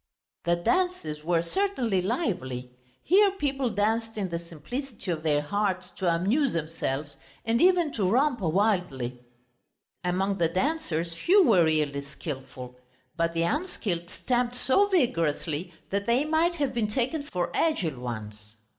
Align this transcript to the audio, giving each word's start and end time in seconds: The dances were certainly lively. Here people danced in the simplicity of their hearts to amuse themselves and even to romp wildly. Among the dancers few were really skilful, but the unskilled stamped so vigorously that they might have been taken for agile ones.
The 0.45 0.55
dances 0.55 1.23
were 1.23 1.43
certainly 1.43 2.01
lively. 2.01 2.71
Here 3.03 3.29
people 3.33 3.69
danced 3.69 4.17
in 4.17 4.29
the 4.29 4.39
simplicity 4.39 5.11
of 5.11 5.21
their 5.21 5.43
hearts 5.43 5.91
to 5.97 6.11
amuse 6.11 6.53
themselves 6.53 7.17
and 7.45 7.61
even 7.61 7.93
to 7.93 8.09
romp 8.09 8.39
wildly. 8.41 9.19
Among 10.03 10.39
the 10.39 10.47
dancers 10.49 11.13
few 11.13 11.43
were 11.45 11.65
really 11.65 12.03
skilful, 12.03 12.79
but 13.15 13.33
the 13.35 13.43
unskilled 13.43 14.09
stamped 14.09 14.55
so 14.55 14.87
vigorously 14.87 15.71
that 15.91 16.07
they 16.07 16.25
might 16.25 16.55
have 16.55 16.73
been 16.73 16.87
taken 16.89 17.21
for 17.21 17.55
agile 17.55 17.99
ones. 18.01 18.57